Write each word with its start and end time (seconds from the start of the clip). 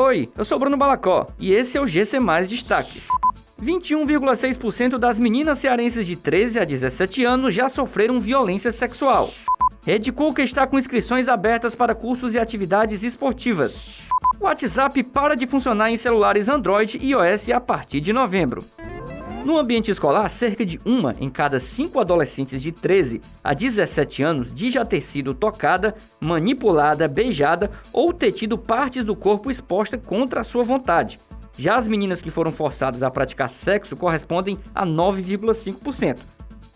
Oi, 0.00 0.28
eu 0.38 0.44
sou 0.44 0.60
Bruno 0.60 0.76
Balacó 0.76 1.26
e 1.40 1.52
esse 1.52 1.76
é 1.76 1.80
o 1.80 1.86
GC 1.88 2.20
Mais 2.20 2.48
Destaques. 2.48 3.08
21,6% 3.60 4.96
das 4.96 5.18
meninas 5.18 5.58
cearenses 5.58 6.06
de 6.06 6.14
13 6.14 6.60
a 6.60 6.64
17 6.64 7.24
anos 7.24 7.52
já 7.52 7.68
sofreram 7.68 8.20
violência 8.20 8.70
sexual. 8.70 9.28
Rede 9.84 10.12
Cuca 10.12 10.40
está 10.40 10.68
com 10.68 10.78
inscrições 10.78 11.28
abertas 11.28 11.74
para 11.74 11.96
cursos 11.96 12.32
e 12.32 12.38
atividades 12.38 13.02
esportivas. 13.02 13.98
WhatsApp 14.40 15.02
para 15.02 15.34
de 15.34 15.48
funcionar 15.48 15.90
em 15.90 15.96
celulares 15.96 16.48
Android 16.48 16.96
e 17.02 17.10
iOS 17.10 17.48
a 17.50 17.58
partir 17.58 18.00
de 18.00 18.12
novembro. 18.12 18.62
No 19.44 19.56
ambiente 19.56 19.90
escolar, 19.90 20.28
cerca 20.28 20.66
de 20.66 20.78
uma 20.84 21.14
em 21.20 21.30
cada 21.30 21.58
cinco 21.58 22.00
adolescentes 22.00 22.60
de 22.60 22.72
13 22.72 23.20
a 23.42 23.54
17 23.54 24.22
anos 24.22 24.54
diz 24.54 24.74
já 24.74 24.84
ter 24.84 25.00
sido 25.00 25.34
tocada, 25.34 25.94
manipulada, 26.20 27.08
beijada 27.08 27.70
ou 27.92 28.12
ter 28.12 28.32
tido 28.32 28.58
partes 28.58 29.04
do 29.04 29.16
corpo 29.16 29.50
exposta 29.50 29.96
contra 29.96 30.40
a 30.40 30.44
sua 30.44 30.62
vontade. 30.62 31.18
Já 31.56 31.76
as 31.76 31.88
meninas 31.88 32.20
que 32.20 32.30
foram 32.30 32.52
forçadas 32.52 33.02
a 33.02 33.10
praticar 33.10 33.48
sexo 33.48 33.96
correspondem 33.96 34.58
a 34.74 34.84
9,5%. 34.84 36.18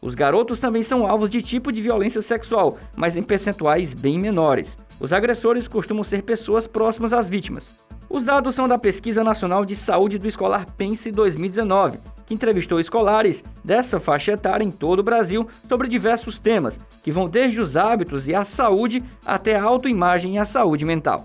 Os 0.00 0.14
garotos 0.14 0.58
também 0.58 0.82
são 0.82 1.06
alvos 1.06 1.28
de 1.28 1.42
tipo 1.42 1.70
de 1.70 1.82
violência 1.82 2.22
sexual, 2.22 2.78
mas 2.96 3.16
em 3.16 3.22
percentuais 3.22 3.92
bem 3.92 4.18
menores. 4.18 4.76
Os 4.98 5.12
agressores 5.12 5.68
costumam 5.68 6.04
ser 6.04 6.22
pessoas 6.22 6.66
próximas 6.66 7.12
às 7.12 7.28
vítimas. 7.28 7.68
Os 8.10 8.24
dados 8.24 8.56
são 8.56 8.66
da 8.66 8.76
Pesquisa 8.76 9.22
Nacional 9.22 9.64
de 9.64 9.76
Saúde 9.76 10.18
do 10.18 10.26
Escolar 10.26 10.66
Pense 10.76 11.12
2019, 11.12 12.00
que 12.26 12.34
entrevistou 12.34 12.80
escolares 12.80 13.44
dessa 13.64 14.00
faixa 14.00 14.32
etária 14.32 14.64
em 14.64 14.70
todo 14.72 14.98
o 14.98 15.04
Brasil 15.04 15.48
sobre 15.68 15.88
diversos 15.88 16.36
temas, 16.36 16.76
que 17.04 17.12
vão 17.12 17.26
desde 17.26 17.60
os 17.60 17.76
hábitos 17.76 18.26
e 18.26 18.34
a 18.34 18.42
saúde 18.44 19.00
até 19.24 19.54
a 19.54 19.62
autoimagem 19.62 20.34
e 20.34 20.38
a 20.38 20.44
saúde 20.44 20.84
mental. 20.84 21.24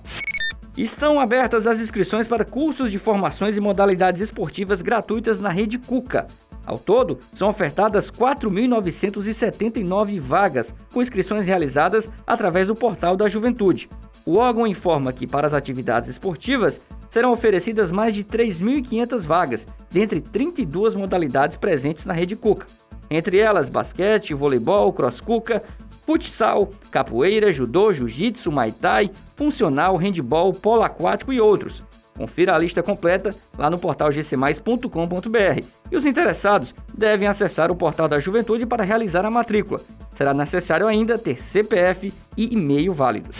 Estão 0.77 1.19
abertas 1.19 1.65
as 1.65 1.79
inscrições 1.79 2.27
para 2.27 2.45
cursos 2.45 2.91
de 2.91 2.99
formações 2.99 3.57
e 3.57 3.59
modalidades 3.59 4.21
esportivas 4.21 4.83
gratuitas 4.83 5.39
na 5.39 5.49
rede 5.49 5.79
Cuca. 5.79 6.27
Ao 6.65 6.77
todo, 6.77 7.19
são 7.33 7.49
ofertadas 7.49 8.09
4.979 8.09 10.19
vagas, 10.19 10.73
com 10.93 11.01
inscrições 11.01 11.45
realizadas 11.45 12.09
através 12.25 12.67
do 12.67 12.75
Portal 12.75 13.15
da 13.15 13.29
Juventude. 13.29 13.89
O 14.25 14.37
órgão 14.37 14.65
informa 14.65 15.13
que, 15.13 15.27
para 15.27 15.45
as 15.45 15.53
atividades 15.53 16.09
esportivas, 16.09 16.81
serão 17.09 17.31
oferecidas 17.31 17.91
mais 17.91 18.15
de 18.15 18.23
3.500 18.23 19.27
vagas, 19.27 19.67
dentre 19.91 20.19
32 20.19 20.95
modalidades 20.95 21.55
presentes 21.55 22.05
na 22.05 22.13
rede 22.13 22.35
Cuca. 22.35 22.65
Entre 23.09 23.37
elas, 23.37 23.69
basquete, 23.69 24.33
voleibol, 24.33 24.91
cross-cuca, 24.91 25.61
futsal, 26.05 26.69
capoeira, 26.91 27.53
judô, 27.53 27.93
jiu-jitsu, 27.93 28.51
muay 28.51 28.71
thai, 28.71 29.11
funcional, 29.35 29.95
handball, 29.95 30.53
polo 30.53 30.83
aquático 30.83 31.31
e 31.31 31.39
outros. 31.39 31.83
Confira 32.17 32.55
a 32.55 32.57
lista 32.57 32.81
completa 32.81 33.35
lá 33.57 33.69
no 33.69 33.77
portal 33.77 34.09
gcmais.com.br. 34.09 35.65
E 35.91 35.95
os 35.97 36.05
interessados 36.05 36.73
devem 36.97 37.27
acessar 37.27 37.71
o 37.71 37.75
portal 37.75 38.07
da 38.07 38.19
Juventude 38.19 38.65
para 38.65 38.83
realizar 38.83 39.25
a 39.25 39.31
matrícula. 39.31 39.81
Será 40.11 40.33
necessário 40.33 40.87
ainda 40.87 41.17
ter 41.17 41.41
CPF 41.41 42.13
e 42.37 42.53
e-mail 42.53 42.93
válidos. 42.93 43.35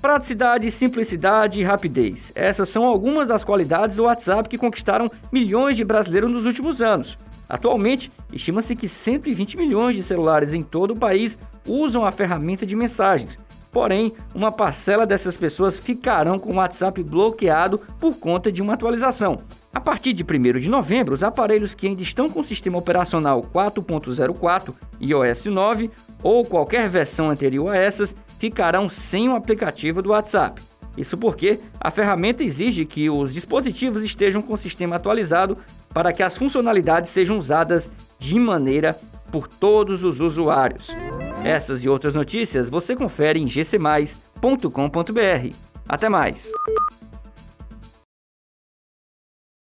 Praticidade, 0.00 0.70
simplicidade 0.70 1.58
e 1.58 1.64
rapidez. 1.64 2.30
Essas 2.34 2.68
são 2.68 2.84
algumas 2.84 3.26
das 3.26 3.42
qualidades 3.42 3.96
do 3.96 4.04
WhatsApp 4.04 4.48
que 4.48 4.58
conquistaram 4.58 5.10
milhões 5.32 5.76
de 5.76 5.82
brasileiros 5.82 6.30
nos 6.30 6.44
últimos 6.44 6.80
anos. 6.82 7.16
Atualmente, 7.48 8.12
estima-se 8.32 8.76
que 8.76 8.88
120 8.88 9.56
milhões 9.56 9.96
de 9.96 10.02
celulares 10.02 10.54
em 10.54 10.62
todo 10.62 10.92
o 10.92 10.98
país 10.98 11.36
usam 11.66 12.04
a 12.04 12.12
ferramenta 12.12 12.64
de 12.64 12.76
mensagens. 12.76 13.38
Porém, 13.74 14.12
uma 14.32 14.52
parcela 14.52 15.04
dessas 15.04 15.36
pessoas 15.36 15.76
ficarão 15.76 16.38
com 16.38 16.52
o 16.52 16.56
WhatsApp 16.56 17.02
bloqueado 17.02 17.76
por 17.98 18.16
conta 18.20 18.52
de 18.52 18.62
uma 18.62 18.74
atualização. 18.74 19.36
A 19.74 19.80
partir 19.80 20.12
de 20.12 20.22
1 20.22 20.60
de 20.60 20.68
novembro, 20.68 21.12
os 21.12 21.24
aparelhos 21.24 21.74
que 21.74 21.88
ainda 21.88 22.00
estão 22.00 22.28
com 22.28 22.38
o 22.38 22.46
sistema 22.46 22.78
operacional 22.78 23.42
4.04 23.42 24.72
iOS 25.00 25.46
9 25.46 25.90
ou 26.22 26.44
qualquer 26.44 26.88
versão 26.88 27.28
anterior 27.28 27.74
a 27.74 27.76
essas 27.76 28.14
ficarão 28.38 28.88
sem 28.88 29.28
o 29.28 29.34
aplicativo 29.34 30.00
do 30.00 30.10
WhatsApp. 30.10 30.62
Isso 30.96 31.18
porque 31.18 31.58
a 31.80 31.90
ferramenta 31.90 32.44
exige 32.44 32.84
que 32.84 33.10
os 33.10 33.34
dispositivos 33.34 34.04
estejam 34.04 34.40
com 34.40 34.54
o 34.54 34.58
sistema 34.58 34.94
atualizado 34.94 35.58
para 35.92 36.12
que 36.12 36.22
as 36.22 36.36
funcionalidades 36.36 37.10
sejam 37.10 37.36
usadas 37.36 37.90
de 38.20 38.38
maneira 38.38 38.96
por 39.32 39.48
todos 39.48 40.04
os 40.04 40.20
usuários. 40.20 40.88
Essas 41.44 41.84
e 41.84 41.88
outras 41.88 42.14
notícias 42.14 42.70
você 42.70 42.96
confere 42.96 43.38
em 43.38 43.46
gcmais.com.br. 43.46 45.54
Até 45.88 46.08
mais! 46.08 46.50